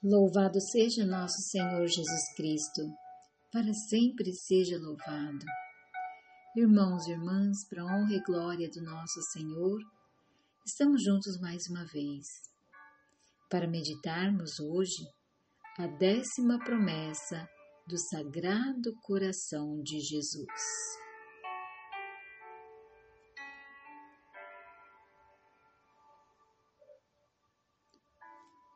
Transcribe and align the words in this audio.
Louvado 0.00 0.60
seja 0.60 1.04
nosso 1.04 1.42
Senhor 1.50 1.84
Jesus 1.88 2.32
Cristo, 2.36 2.82
para 3.52 3.74
sempre 3.74 4.32
seja 4.32 4.78
louvado. 4.78 5.44
Irmãos 6.56 7.04
e 7.08 7.10
irmãs, 7.10 7.66
para 7.68 7.84
honra 7.84 8.14
e 8.14 8.22
glória 8.22 8.70
do 8.70 8.80
nosso 8.80 9.20
Senhor, 9.32 9.80
estamos 10.64 11.02
juntos 11.02 11.40
mais 11.40 11.66
uma 11.68 11.84
vez 11.86 12.28
para 13.50 13.66
meditarmos 13.66 14.60
hoje 14.60 15.04
a 15.76 15.88
décima 15.88 16.60
promessa 16.60 17.48
do 17.88 17.98
Sagrado 17.98 18.94
Coração 19.02 19.82
de 19.82 19.98
Jesus. 19.98 21.07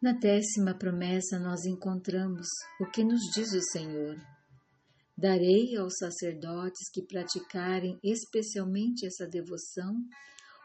Na 0.03 0.11
décima 0.11 0.75
promessa, 0.75 1.39
nós 1.39 1.65
encontramos 1.65 2.49
o 2.81 2.91
que 2.91 3.05
nos 3.05 3.21
diz 3.33 3.53
o 3.53 3.63
Senhor: 3.63 4.21
Darei 5.17 5.77
aos 5.77 5.99
sacerdotes 5.99 6.91
que 6.91 7.07
praticarem 7.07 8.01
especialmente 8.03 9.07
essa 9.07 9.29
devoção 9.29 9.95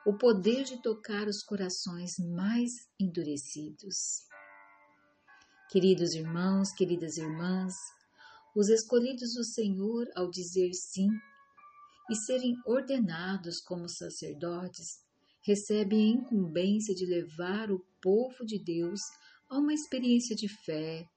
o 0.08 0.18
poder 0.18 0.64
de 0.64 0.82
tocar 0.82 1.28
os 1.28 1.44
corações 1.44 2.18
mais 2.18 2.72
endurecidos. 3.00 4.24
Queridos 5.70 6.16
irmãos, 6.16 6.72
queridas 6.72 7.18
irmãs, 7.18 7.76
os 8.56 8.70
escolhidos 8.70 9.36
do 9.36 9.44
Senhor, 9.44 10.08
ao 10.16 10.32
dizer 10.32 10.74
sim 10.74 11.10
e 12.10 12.16
serem 12.16 12.56
ordenados 12.66 13.62
como 13.62 13.88
sacerdotes, 13.88 15.06
recebem 15.46 16.00
a 16.00 16.22
incumbência 16.22 16.96
de 16.96 17.06
levar 17.06 17.72
o 17.72 17.86
povo 18.02 18.44
de 18.44 18.58
Deus 18.58 19.00
a 19.50 19.58
uma 19.58 19.74
experiência 19.74 20.36
de 20.36 20.48
fé, 20.48 21.08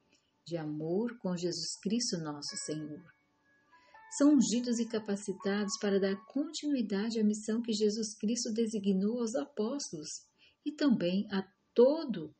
de 0.46 0.56
amor 0.56 1.18
com 1.18 1.36
Jesus 1.36 1.78
Cristo, 1.80 2.18
nosso 2.18 2.56
Senhor. 2.64 3.02
São 4.16 4.34
ungidos 4.34 4.78
e 4.78 4.86
capacitados 4.86 5.78
para 5.78 6.00
dar 6.00 6.16
continuidade 6.26 7.20
à 7.20 7.24
missão 7.24 7.62
que 7.62 7.72
Jesus 7.72 8.14
Cristo 8.14 8.52
designou 8.52 9.20
aos 9.20 9.34
apóstolos 9.34 10.08
e 10.64 10.72
também 10.72 11.28
a 11.30 11.46
todos 11.74 12.30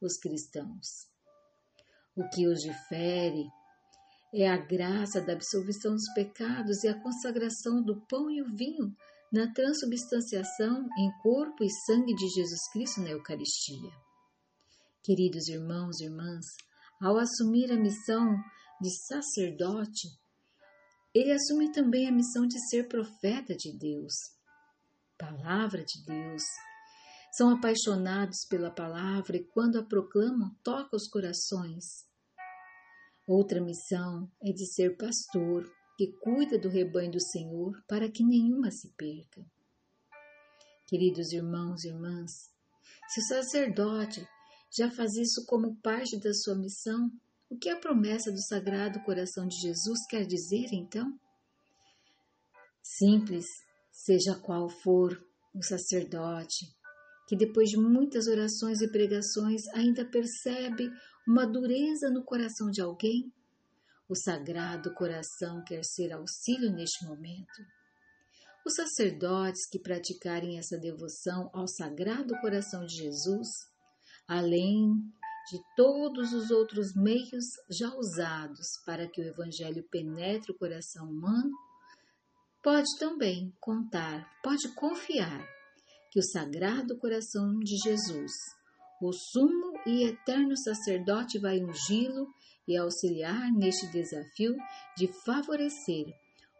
os 0.00 0.16
cristãos. 0.16 1.08
O 2.16 2.28
que 2.28 2.46
os 2.46 2.60
difere 2.60 3.46
é 4.34 4.48
a 4.48 4.56
graça 4.56 5.20
da 5.20 5.34
absolvição 5.34 5.92
dos 5.92 6.12
pecados 6.14 6.82
e 6.82 6.88
a 6.88 7.00
consagração 7.00 7.82
do 7.82 8.00
pão 8.06 8.30
e 8.30 8.42
o 8.42 8.56
vinho 8.56 8.94
na 9.32 9.52
transubstanciação 9.52 10.88
em 10.98 11.10
corpo 11.22 11.62
e 11.62 11.70
sangue 11.70 12.14
de 12.14 12.28
Jesus 12.28 12.68
Cristo 12.72 13.00
na 13.00 13.10
Eucaristia. 13.10 13.90
Queridos 15.04 15.48
irmãos 15.48 15.98
e 16.00 16.04
irmãs, 16.04 16.46
ao 17.00 17.18
assumir 17.18 17.72
a 17.72 17.76
missão 17.76 18.36
de 18.80 18.88
sacerdote, 19.08 20.06
ele 21.12 21.32
assume 21.32 21.72
também 21.72 22.06
a 22.06 22.12
missão 22.12 22.46
de 22.46 22.56
ser 22.68 22.86
profeta 22.86 23.52
de 23.56 23.76
Deus, 23.76 24.12
palavra 25.18 25.84
de 25.84 26.04
Deus. 26.06 26.44
São 27.32 27.50
apaixonados 27.50 28.46
pela 28.48 28.70
palavra 28.70 29.36
e, 29.36 29.44
quando 29.44 29.76
a 29.76 29.84
proclamam, 29.84 30.54
toca 30.62 30.94
os 30.94 31.08
corações. 31.08 31.84
Outra 33.26 33.60
missão 33.60 34.30
é 34.40 34.52
de 34.52 34.72
ser 34.72 34.96
pastor, 34.96 35.68
que 35.96 36.12
cuida 36.20 36.56
do 36.58 36.68
rebanho 36.68 37.10
do 37.10 37.20
Senhor 37.20 37.72
para 37.88 38.08
que 38.08 38.22
nenhuma 38.22 38.70
se 38.70 38.88
perca. 38.96 39.44
Queridos 40.86 41.32
irmãos 41.32 41.82
e 41.82 41.88
irmãs, 41.88 42.30
se 43.08 43.20
o 43.20 43.24
sacerdote 43.24 44.24
já 44.74 44.90
faz 44.90 45.14
isso 45.16 45.44
como 45.46 45.76
parte 45.76 46.18
da 46.18 46.32
sua 46.32 46.54
missão, 46.54 47.10
o 47.50 47.58
que 47.58 47.68
a 47.68 47.76
promessa 47.76 48.32
do 48.32 48.40
Sagrado 48.40 49.02
Coração 49.02 49.46
de 49.46 49.56
Jesus 49.56 50.06
quer 50.08 50.24
dizer 50.24 50.68
então? 50.72 51.18
Simples, 52.82 53.46
seja 53.90 54.34
qual 54.34 54.70
for 54.70 55.22
o 55.54 55.62
sacerdote, 55.62 56.66
que 57.28 57.36
depois 57.36 57.68
de 57.68 57.76
muitas 57.76 58.26
orações 58.26 58.80
e 58.80 58.90
pregações 58.90 59.68
ainda 59.74 60.04
percebe 60.04 60.90
uma 61.28 61.46
dureza 61.46 62.10
no 62.10 62.24
coração 62.24 62.70
de 62.70 62.80
alguém, 62.80 63.30
o 64.08 64.14
Sagrado 64.14 64.92
Coração 64.94 65.62
quer 65.64 65.84
ser 65.84 66.12
auxílio 66.12 66.72
neste 66.72 67.04
momento. 67.04 67.62
Os 68.64 68.74
sacerdotes 68.74 69.68
que 69.68 69.78
praticarem 69.78 70.58
essa 70.58 70.78
devoção 70.78 71.50
ao 71.52 71.68
Sagrado 71.68 72.38
Coração 72.40 72.84
de 72.84 72.96
Jesus, 72.96 73.71
além 74.28 74.94
de 75.50 75.60
todos 75.76 76.32
os 76.32 76.50
outros 76.50 76.94
meios 76.94 77.44
já 77.70 77.92
usados 77.96 78.66
para 78.86 79.08
que 79.08 79.20
o 79.20 79.24
Evangelho 79.24 79.82
penetre 79.90 80.52
o 80.52 80.58
coração 80.58 81.10
humano, 81.10 81.50
pode 82.62 82.88
também 82.98 83.52
contar, 83.60 84.30
pode 84.42 84.68
confiar 84.74 85.44
que 86.10 86.20
o 86.20 86.22
Sagrado 86.22 86.96
Coração 86.98 87.58
de 87.58 87.76
Jesus, 87.76 88.30
o 89.00 89.12
sumo 89.12 89.72
e 89.84 90.04
eterno 90.04 90.56
sacerdote, 90.56 91.38
vai 91.38 91.58
ungí-lo 91.58 92.28
e 92.68 92.76
auxiliar 92.76 93.50
neste 93.52 93.86
desafio 93.88 94.54
de 94.96 95.08
favorecer 95.24 96.06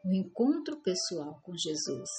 o 0.05 0.12
encontro 0.12 0.81
pessoal 0.83 1.41
com 1.44 1.56
Jesus. 1.56 2.11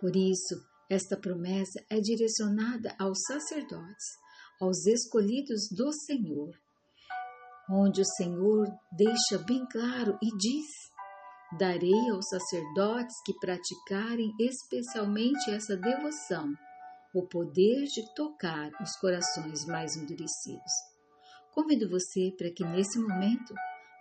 Por 0.00 0.16
isso, 0.16 0.54
esta 0.88 1.16
promessa 1.16 1.84
é 1.90 2.00
direcionada 2.00 2.94
aos 2.98 3.18
sacerdotes, 3.26 4.06
aos 4.60 4.86
escolhidos 4.86 5.68
do 5.70 5.92
Senhor, 5.92 6.50
onde 7.70 8.00
o 8.00 8.04
Senhor 8.16 8.66
deixa 8.92 9.38
bem 9.44 9.66
claro 9.70 10.18
e 10.22 10.36
diz: 10.36 10.66
Darei 11.58 12.10
aos 12.10 12.26
sacerdotes 12.28 13.14
que 13.24 13.34
praticarem 13.38 14.32
especialmente 14.40 15.50
essa 15.50 15.76
devoção 15.76 16.52
o 17.14 17.26
poder 17.26 17.84
de 17.84 18.14
tocar 18.14 18.70
os 18.80 18.96
corações 18.96 19.64
mais 19.66 19.96
endurecidos. 19.96 20.72
Convido 21.52 21.88
você 21.88 22.32
para 22.36 22.50
que 22.50 22.64
nesse 22.64 22.98
momento 22.98 23.54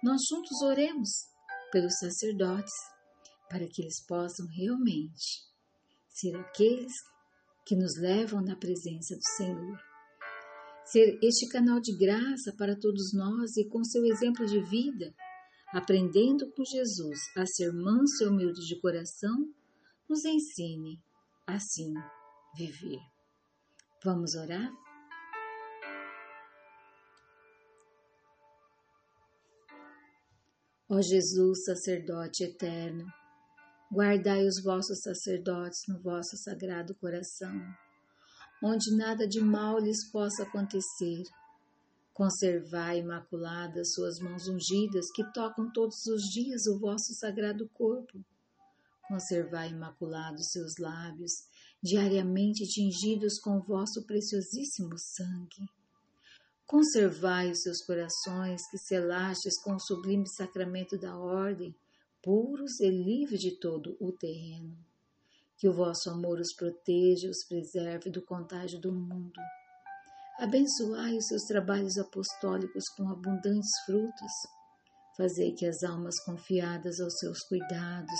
nós 0.03 0.21
juntos 0.29 0.61
oremos 0.61 1.09
pelos 1.71 1.97
sacerdotes, 1.99 2.73
para 3.49 3.65
que 3.67 3.81
eles 3.81 4.05
possam 4.05 4.45
realmente 4.47 5.47
ser 6.19 6.35
aqueles 6.35 6.93
que 7.65 7.75
nos 7.75 7.95
levam 7.95 8.41
na 8.41 8.55
presença 8.55 9.15
do 9.15 9.23
Senhor. 9.35 9.77
Ser 10.85 11.19
este 11.21 11.47
canal 11.49 11.79
de 11.79 11.95
graça 11.95 12.55
para 12.57 12.75
todos 12.75 13.13
nós 13.13 13.55
e 13.57 13.67
com 13.69 13.83
seu 13.83 14.05
exemplo 14.05 14.45
de 14.45 14.59
vida, 14.63 15.13
aprendendo 15.73 16.49
com 16.53 16.63
Jesus 16.63 17.19
a 17.35 17.45
ser 17.45 17.71
manso 17.71 18.23
e 18.23 18.27
humilde 18.27 18.65
de 18.65 18.79
coração, 18.79 19.53
nos 20.09 20.25
ensine 20.25 20.99
assim 21.45 21.93
viver. 22.55 23.01
Vamos 24.03 24.33
orar? 24.33 24.71
Ó 30.89 31.01
Jesus, 31.01 31.65
sacerdote 31.65 32.45
eterno, 32.45 33.05
guardai 33.91 34.45
os 34.45 34.61
vossos 34.63 35.01
sacerdotes 35.01 35.81
no 35.87 35.99
vosso 35.99 36.37
sagrado 36.37 36.93
coração, 36.95 37.59
onde 38.63 38.95
nada 38.95 39.27
de 39.27 39.39
mal 39.39 39.79
lhes 39.79 40.09
possa 40.11 40.43
acontecer. 40.43 41.23
Conservai 42.13 42.99
imaculadas 42.99 43.93
suas 43.93 44.19
mãos 44.19 44.47
ungidas 44.47 45.11
que 45.11 45.23
tocam 45.31 45.71
todos 45.71 46.05
os 46.07 46.23
dias 46.23 46.65
o 46.65 46.79
vosso 46.79 47.13
sagrado 47.13 47.69
corpo. 47.69 48.23
Conservai 49.07 49.69
imaculados 49.69 50.51
seus 50.51 50.77
lábios, 50.77 51.31
diariamente 51.81 52.67
tingidos 52.67 53.39
com 53.39 53.57
o 53.57 53.63
vosso 53.63 54.05
preciosíssimo 54.05 54.97
sangue 54.97 55.69
Conservai 56.67 57.49
os 57.49 57.61
seus 57.61 57.81
corações, 57.81 58.69
que 58.69 58.77
selastes 58.77 59.57
com 59.63 59.75
o 59.75 59.79
sublime 59.79 60.27
sacramento 60.27 60.99
da 60.99 61.17
ordem, 61.17 61.73
puros 62.27 62.81
e 62.81 62.89
livres 62.89 63.39
de 63.39 63.57
todo 63.57 63.95
o 64.01 64.11
terreno. 64.11 64.77
Que 65.57 65.69
o 65.69 65.73
vosso 65.73 66.09
amor 66.09 66.41
os 66.41 66.53
proteja 66.53 67.27
e 67.27 67.29
os 67.29 67.45
preserve 67.47 68.09
do 68.09 68.21
contágio 68.21 68.81
do 68.81 68.91
mundo. 68.91 69.39
Abençoai 70.37 71.15
os 71.15 71.25
seus 71.25 71.43
trabalhos 71.43 71.97
apostólicos 71.97 72.83
com 72.97 73.07
abundantes 73.07 73.69
frutos. 73.85 74.33
Fazei 75.15 75.53
que 75.53 75.65
as 75.65 75.81
almas 75.83 76.21
confiadas 76.25 76.99
aos 76.99 77.17
seus 77.17 77.39
cuidados 77.47 78.19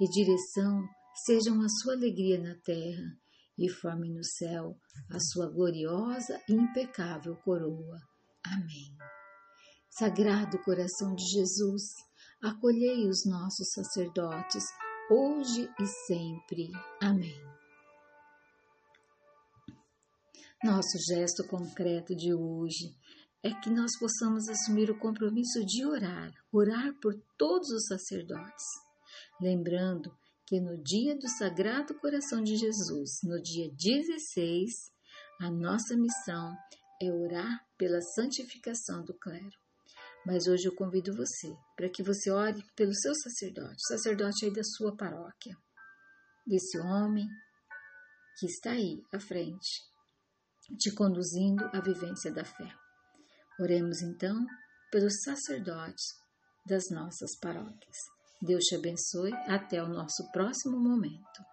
e 0.00 0.08
direção 0.08 0.84
sejam 1.26 1.60
a 1.60 1.68
sua 1.82 1.94
alegria 1.94 2.40
na 2.40 2.54
terra 2.64 3.18
e 3.58 3.68
forme 3.68 4.10
no 4.10 4.22
céu 4.22 4.78
a 5.10 5.18
sua 5.18 5.50
gloriosa 5.50 6.40
e 6.48 6.52
impecável 6.52 7.34
coroa. 7.38 7.98
Amém. 8.46 8.96
Sagrado 9.90 10.62
coração 10.62 11.16
de 11.16 11.24
Jesus, 11.24 11.82
acolhei 12.42 13.08
os 13.08 13.26
nossos 13.26 13.70
sacerdotes, 13.72 14.64
hoje 15.10 15.68
e 15.78 15.86
sempre. 15.86 16.70
Amém. 17.00 17.40
Nosso 20.62 20.98
gesto 21.08 21.46
concreto 21.46 22.14
de 22.14 22.34
hoje 22.34 22.94
é 23.42 23.50
que 23.50 23.70
nós 23.70 23.98
possamos 23.98 24.48
assumir 24.48 24.90
o 24.90 24.98
compromisso 24.98 25.64
de 25.64 25.86
orar, 25.86 26.32
orar 26.52 26.92
por 27.00 27.14
todos 27.38 27.70
os 27.70 27.86
sacerdotes, 27.86 28.66
lembrando 29.40 30.14
que 30.46 30.60
no 30.60 30.82
dia 30.82 31.16
do 31.16 31.28
Sagrado 31.28 31.94
Coração 31.94 32.42
de 32.42 32.56
Jesus, 32.56 33.20
no 33.22 33.40
dia 33.40 33.70
16, 33.72 34.70
a 35.40 35.50
nossa 35.50 35.96
missão 35.96 36.54
é 37.00 37.10
orar 37.10 37.64
pela 37.78 38.02
santificação 38.02 39.02
do 39.02 39.14
clero. 39.14 39.56
Mas 40.26 40.46
hoje 40.46 40.66
eu 40.66 40.74
convido 40.74 41.16
você 41.16 41.48
para 41.76 41.88
que 41.88 42.02
você 42.02 42.30
ore 42.30 42.62
pelo 42.76 42.94
seu 42.94 43.14
sacerdote, 43.14 43.86
sacerdote 43.88 44.44
aí 44.44 44.52
da 44.52 44.62
sua 44.62 44.96
paróquia, 44.96 45.56
desse 46.46 46.78
homem 46.78 47.26
que 48.38 48.46
está 48.46 48.72
aí 48.72 49.02
à 49.12 49.18
frente, 49.18 49.82
te 50.78 50.94
conduzindo 50.94 51.64
à 51.72 51.80
vivência 51.80 52.32
da 52.32 52.44
fé. 52.44 52.70
Oremos 53.58 54.02
então 54.02 54.46
pelos 54.90 55.22
sacerdotes 55.22 56.04
das 56.66 56.90
nossas 56.90 57.38
paróquias. 57.38 57.96
Deus 58.42 58.64
te 58.64 58.74
abençoe. 58.74 59.32
Até 59.46 59.82
o 59.82 59.88
nosso 59.88 60.30
próximo 60.32 60.78
momento. 60.78 61.44